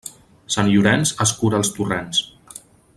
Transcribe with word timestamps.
Sant 0.55 0.69
Llorenç 0.71 1.11
escura 1.27 1.61
els 1.61 1.73
torrents. 1.77 2.25